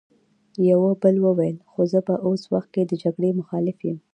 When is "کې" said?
2.73-2.83